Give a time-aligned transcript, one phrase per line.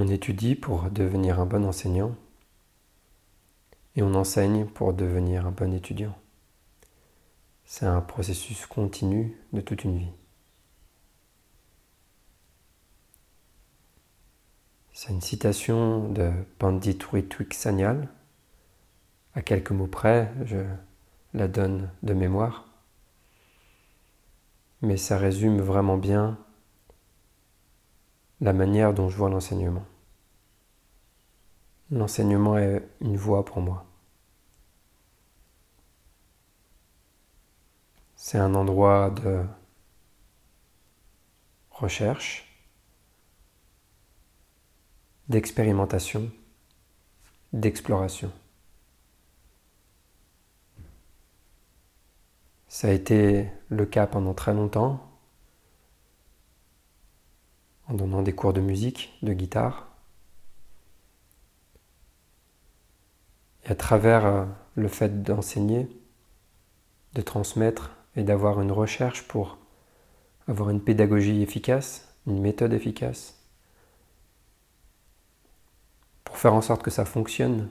[0.00, 2.14] On étudie pour devenir un bon enseignant
[3.96, 6.16] et on enseigne pour devenir un bon étudiant.
[7.64, 10.12] C'est un processus continu de toute une vie.
[14.92, 16.30] C'est une citation de
[16.60, 18.08] Pandit Ritwik Sanyal.
[19.34, 20.58] À quelques mots près, je
[21.34, 22.68] la donne de mémoire.
[24.80, 26.38] Mais ça résume vraiment bien
[28.40, 29.84] la manière dont je vois l'enseignement.
[31.90, 33.84] L'enseignement est une voie pour moi.
[38.16, 39.44] C'est un endroit de
[41.70, 42.46] recherche,
[45.28, 46.30] d'expérimentation,
[47.52, 48.30] d'exploration.
[52.68, 55.08] Ça a été le cas pendant très longtemps
[57.88, 59.88] en donnant des cours de musique, de guitare.
[63.64, 64.44] Et à travers euh,
[64.74, 65.88] le fait d'enseigner,
[67.14, 69.58] de transmettre et d'avoir une recherche pour
[70.46, 73.38] avoir une pédagogie efficace, une méthode efficace,
[76.24, 77.68] pour faire en sorte que ça fonctionne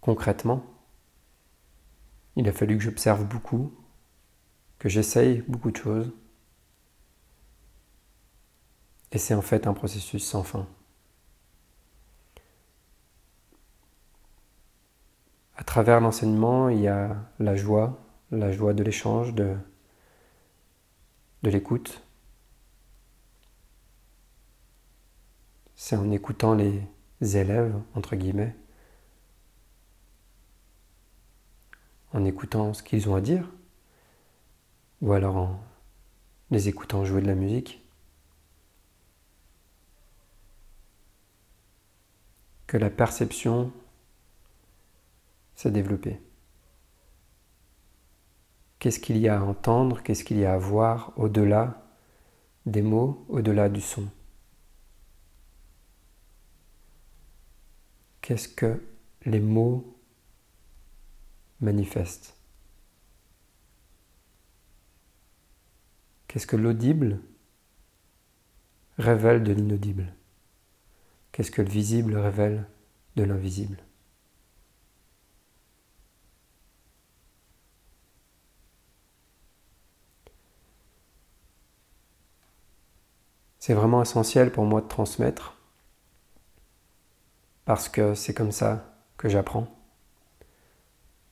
[0.00, 0.64] concrètement,
[2.36, 3.72] il a fallu que j'observe beaucoup,
[4.78, 6.12] que j'essaye beaucoup de choses.
[9.14, 10.66] Et c'est en fait un processus sans fin.
[15.56, 19.56] À travers l'enseignement, il y a la joie, la joie de l'échange, de,
[21.44, 22.02] l'écoute.
[25.76, 26.82] C'est en écoutant les
[27.20, 28.56] élèves, entre guillemets,
[32.12, 33.48] en écoutant ce qu'ils ont à dire,
[35.02, 35.60] ou alors en
[36.50, 37.83] les écoutant jouer de la musique.
[42.66, 43.72] Que la perception
[45.54, 46.20] s'est développée.
[48.78, 51.82] Qu'est-ce qu'il y a à entendre, qu'est-ce qu'il y a à voir au-delà
[52.66, 54.08] des mots, au-delà du son?
[58.20, 58.82] Qu'est-ce que
[59.24, 59.98] les mots
[61.60, 62.34] manifestent?
[66.26, 67.20] Qu'est-ce que l'audible
[68.98, 70.12] révèle de l'inaudible?
[71.34, 72.64] Qu'est-ce que le visible révèle
[73.16, 73.76] de l'invisible?
[83.58, 85.56] C'est vraiment essentiel pour moi de transmettre
[87.64, 89.66] parce que c'est comme ça que j'apprends.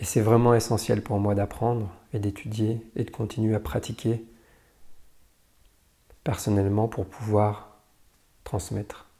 [0.00, 4.26] Et c'est vraiment essentiel pour moi d'apprendre et d'étudier et de continuer à pratiquer
[6.24, 7.78] personnellement pour pouvoir
[8.42, 9.13] transmettre.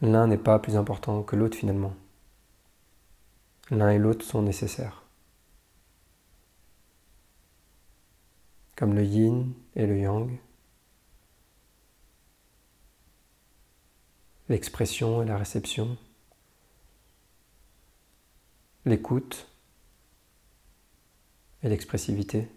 [0.00, 1.94] L'un n'est pas plus important que l'autre finalement.
[3.70, 5.02] L'un et l'autre sont nécessaires.
[8.76, 10.38] Comme le yin et le yang.
[14.48, 15.98] L'expression et la réception.
[18.84, 19.48] L'écoute
[21.62, 22.48] et l'expressivité.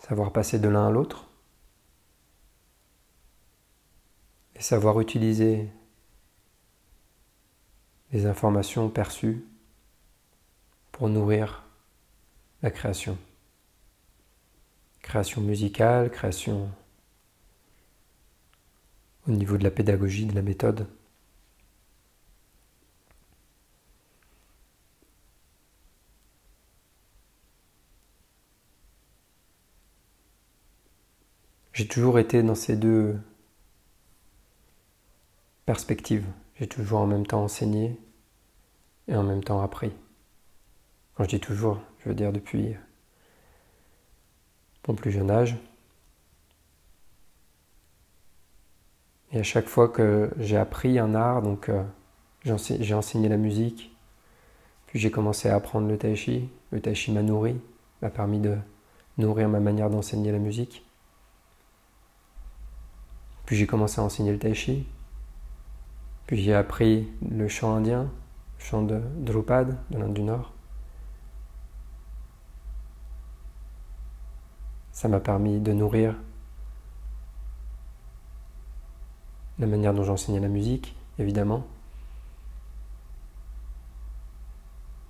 [0.00, 1.25] Savoir passer de l'un à l'autre.
[4.56, 5.68] Et savoir utiliser
[8.12, 9.44] les informations perçues
[10.92, 11.64] pour nourrir
[12.62, 13.18] la création.
[15.02, 16.70] Création musicale, création
[19.28, 20.86] au niveau de la pédagogie, de la méthode.
[31.74, 33.18] J'ai toujours été dans ces deux
[35.66, 36.24] perspective.
[36.58, 37.98] J'ai toujours en même temps enseigné
[39.08, 39.92] et en même temps appris.
[41.14, 42.74] Quand je dis toujours, je veux dire depuis
[44.88, 45.56] mon plus jeune âge.
[49.32, 51.82] Et à chaque fois que j'ai appris un art, donc euh,
[52.44, 53.94] j'ai enseigné la musique,
[54.86, 56.48] puis j'ai commencé à apprendre le tai chi.
[56.70, 57.60] Le tai chi m'a nourri,
[58.02, 58.56] m'a permis de
[59.18, 60.86] nourrir ma manière d'enseigner la musique.
[63.46, 64.86] Puis j'ai commencé à enseigner le tai chi.
[66.26, 68.10] Puis j'ai appris le chant indien,
[68.58, 70.52] le chant de Drupad de l'Inde du Nord.
[74.92, 76.16] Ça m'a permis de nourrir
[79.58, 81.64] la manière dont j'enseignais la musique, évidemment.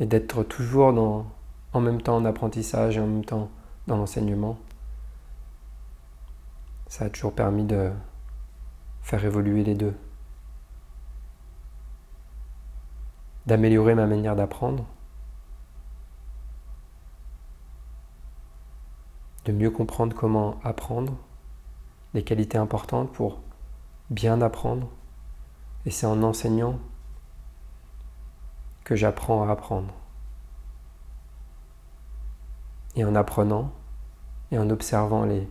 [0.00, 1.26] Et d'être toujours dans,
[1.72, 3.50] en même temps en apprentissage et en même temps
[3.86, 4.58] dans l'enseignement.
[6.88, 7.90] ça a toujours permis de
[9.02, 9.94] faire évoluer les deux.
[13.48, 14.84] D'améliorer ma manière d'apprendre,
[19.46, 21.14] de mieux comprendre comment apprendre,
[22.12, 23.40] les qualités importantes pour
[24.10, 24.90] bien apprendre.
[25.86, 26.78] Et c'est en enseignant
[28.84, 29.94] que j'apprends à apprendre.
[32.96, 33.72] Et en apprenant
[34.52, 35.48] et en observant les,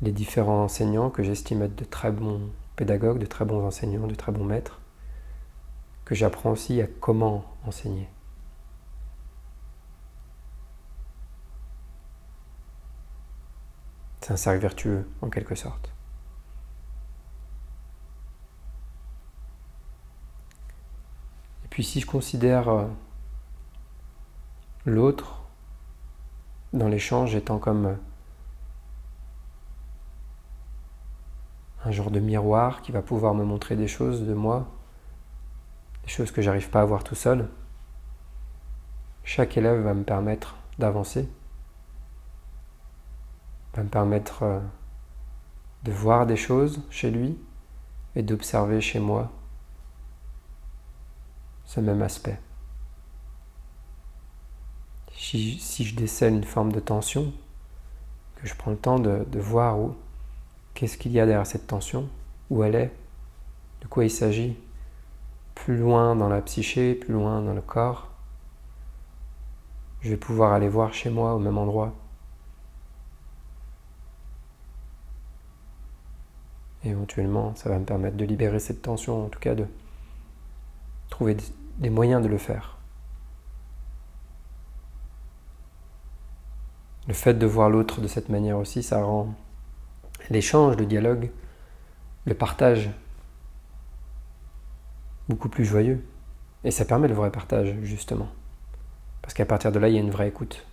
[0.00, 2.40] les différents enseignants que j'estime être de très bons
[2.76, 4.78] pédagogues, de très bons enseignants, de très bons maîtres,
[6.14, 8.08] j'apprends aussi à comment enseigner.
[14.20, 15.92] C'est un cercle vertueux en quelque sorte.
[21.64, 22.86] Et puis si je considère euh,
[24.84, 25.42] l'autre
[26.72, 27.94] dans l'échange étant comme euh,
[31.84, 34.68] un genre de miroir qui va pouvoir me montrer des choses de moi,
[36.04, 37.48] des choses que j'arrive pas à voir tout seul.
[39.24, 41.28] Chaque élève va me permettre d'avancer,
[43.74, 44.60] va me permettre euh,
[45.84, 47.38] de voir des choses chez lui
[48.16, 49.30] et d'observer chez moi
[51.64, 52.38] ce même aspect
[55.22, 57.32] si, je décèle une forme de tension,
[58.36, 59.94] que je prends le temps de, voir où,
[60.74, 62.08] qu'est-ce qu'il y a derrière cette tension,
[62.50, 62.92] où elle est,
[63.80, 64.56] de quoi il s'agit,
[65.64, 68.08] plus loin dans la psyché, plus loin dans le corps,
[70.00, 71.94] je vais pouvoir aller voir chez moi au même endroit.
[76.82, 79.66] Éventuellement, ça va me permettre de libérer cette tension, en tout cas de
[81.10, 81.36] trouver
[81.78, 82.76] des moyens de le faire.
[87.06, 89.32] Le fait de voir l'autre de cette manière aussi, ça rend
[90.28, 91.30] l'échange, le dialogue,
[92.24, 92.90] le partage
[95.28, 96.04] beaucoup plus joyeux.
[96.64, 98.28] Et ça permet le vrai partage, justement.
[99.22, 100.66] Parce qu'à partir de là, il y a une vraie écoute.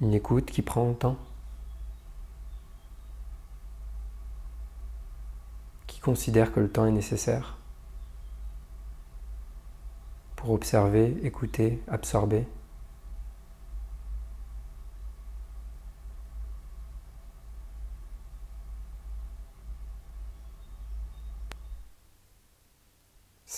[0.00, 1.16] Une écoute qui prend le temps.
[6.00, 7.56] considère que le temps est nécessaire
[10.36, 12.46] pour observer, écouter, absorber.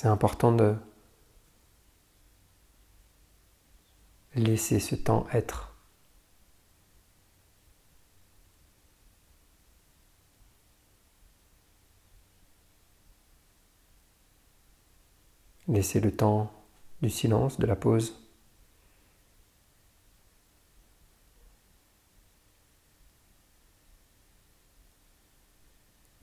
[0.03, 0.75] C'est important de
[4.35, 5.77] laisser ce temps être.
[15.69, 16.53] Laissez le temps
[17.01, 18.29] du silence, de la pause.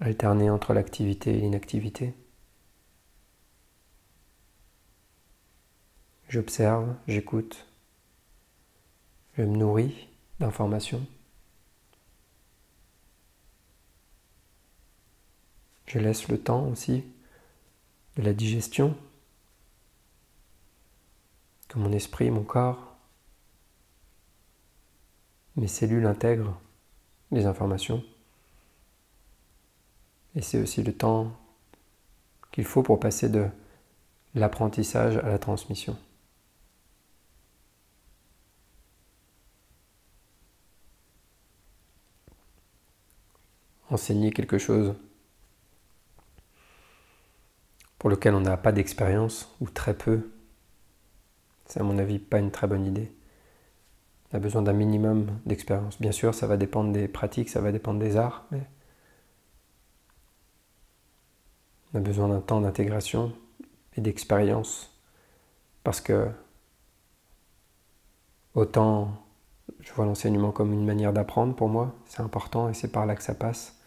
[0.02, 2.14] Alterner entre l'activité et l'inactivité.
[6.30, 7.66] J'observe, j'écoute,
[9.36, 10.08] je me nourris
[10.40, 11.04] d'informations.
[15.88, 17.04] Je laisse le temps aussi
[18.16, 18.96] de la digestion
[21.68, 22.96] que mon esprit, mon corps,
[25.56, 26.62] mes cellules intègrent
[27.32, 28.04] les informations.
[30.36, 31.36] Et c'est aussi le temps
[32.52, 33.48] qu'il faut pour passer de
[34.36, 35.98] l'apprentissage à la transmission.
[43.90, 44.94] Enseigner quelque chose
[47.98, 50.30] pour lequel on n'a pas d'expérience ou très peu
[51.70, 53.12] c'est à mon avis pas une très bonne idée.
[54.34, 56.02] On a besoin d'un minimum d'expérience.
[56.02, 58.64] Bien sûr, ça va dépendre des pratiques, ça va dépendre des arts, mais
[61.94, 63.34] on a besoin d'un temps d'intégration
[63.96, 64.92] et d'expérience.
[65.84, 66.28] Parce que
[68.56, 69.12] autant
[69.80, 73.16] je vois l'enseignement comme une manière d'apprendre pour moi, c'est important et c'est par là
[73.16, 73.79] que ça passe.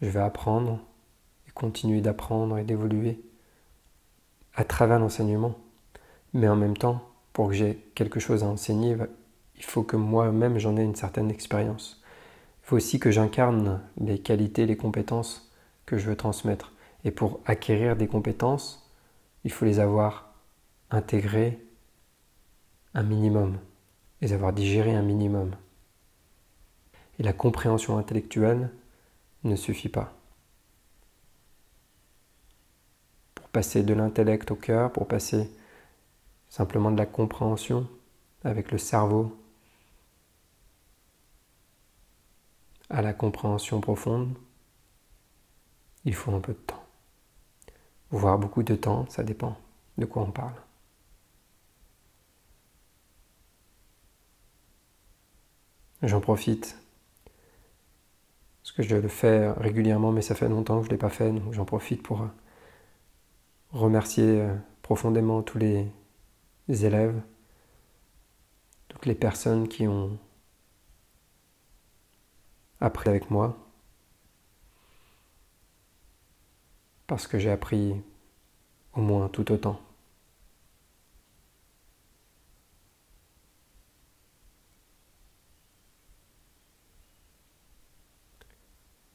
[0.00, 0.80] Je vais apprendre
[1.46, 3.20] et continuer d'apprendre et d'évoluer
[4.54, 5.54] à travers l'enseignement.
[6.32, 7.02] Mais en même temps,
[7.32, 8.96] pour que j'ai quelque chose à enseigner,
[9.56, 12.02] il faut que moi-même j'en ai une certaine expérience.
[12.62, 15.50] Il faut aussi que j'incarne les qualités, les compétences
[15.86, 16.72] que je veux transmettre.
[17.04, 18.90] Et pour acquérir des compétences,
[19.44, 20.34] il faut les avoir
[20.90, 21.58] intégrées
[22.94, 23.58] un minimum,
[24.20, 25.54] les avoir digérées un minimum.
[27.18, 28.70] Et la compréhension intellectuelle
[29.44, 30.12] ne suffit pas.
[33.34, 35.50] Pour passer de l'intellect au cœur, pour passer
[36.48, 37.88] simplement de la compréhension
[38.44, 39.36] avec le cerveau
[42.88, 44.34] à la compréhension profonde,
[46.04, 46.84] il faut un peu de temps.
[48.10, 49.56] Voire beaucoup de temps, ça dépend
[49.96, 50.54] de quoi on parle.
[56.02, 56.76] J'en profite.
[58.70, 61.10] Parce que je le fais régulièrement, mais ça fait longtemps que je ne l'ai pas
[61.10, 62.28] fait, donc j'en profite pour
[63.72, 65.90] remercier euh, profondément tous les
[66.68, 67.20] élèves,
[68.86, 70.16] toutes les personnes qui ont
[72.80, 73.56] appris avec moi,
[77.08, 78.00] parce que j'ai appris
[78.94, 79.80] au moins tout autant.